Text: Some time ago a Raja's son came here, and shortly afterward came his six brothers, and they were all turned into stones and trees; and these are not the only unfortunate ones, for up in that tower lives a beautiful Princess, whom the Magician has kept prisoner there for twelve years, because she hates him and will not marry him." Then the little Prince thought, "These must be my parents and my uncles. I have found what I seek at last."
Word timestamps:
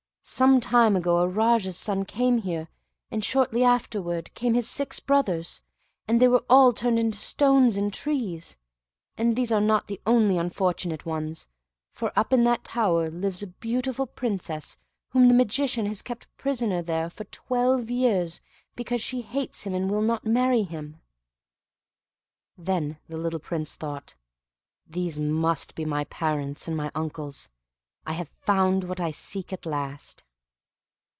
Some 0.23 0.59
time 0.59 0.95
ago 0.95 1.17
a 1.17 1.27
Raja's 1.27 1.75
son 1.77 2.05
came 2.05 2.37
here, 2.37 2.67
and 3.09 3.25
shortly 3.25 3.63
afterward 3.63 4.31
came 4.35 4.53
his 4.53 4.69
six 4.69 4.99
brothers, 4.99 5.63
and 6.07 6.21
they 6.21 6.27
were 6.27 6.45
all 6.47 6.73
turned 6.73 6.99
into 6.99 7.17
stones 7.17 7.75
and 7.75 7.91
trees; 7.91 8.55
and 9.17 9.35
these 9.35 9.51
are 9.51 9.59
not 9.59 9.87
the 9.87 9.99
only 10.05 10.37
unfortunate 10.37 11.07
ones, 11.07 11.47
for 11.89 12.13
up 12.15 12.31
in 12.31 12.43
that 12.43 12.63
tower 12.63 13.09
lives 13.09 13.41
a 13.41 13.47
beautiful 13.47 14.05
Princess, 14.05 14.77
whom 15.09 15.27
the 15.27 15.33
Magician 15.35 15.87
has 15.87 16.03
kept 16.03 16.33
prisoner 16.37 16.83
there 16.83 17.09
for 17.09 17.23
twelve 17.25 17.89
years, 17.89 18.41
because 18.75 19.01
she 19.01 19.21
hates 19.21 19.63
him 19.63 19.73
and 19.73 19.89
will 19.89 20.03
not 20.03 20.23
marry 20.23 20.61
him." 20.63 21.01
Then 22.55 22.99
the 23.07 23.17
little 23.17 23.39
Prince 23.39 23.75
thought, 23.75 24.13
"These 24.85 25.19
must 25.19 25.73
be 25.73 25.83
my 25.83 26.03
parents 26.05 26.67
and 26.67 26.77
my 26.77 26.91
uncles. 26.93 27.49
I 28.03 28.13
have 28.13 28.29
found 28.29 28.85
what 28.85 28.99
I 28.99 29.11
seek 29.11 29.53
at 29.53 29.63
last." 29.63 30.23